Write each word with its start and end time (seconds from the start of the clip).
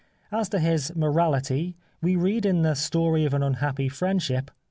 As 0.31 0.49
to 0.49 0.57
his 0.57 0.95
morality 0.95 1.75
we 2.01 2.15
read 2.15 2.43
in" 2.43 2.63
The 2.63 2.73
Story 2.73 3.23
of 3.23 3.35
an 3.35 3.43
Unhappy 3.43 3.87
Friendship." 3.87 4.49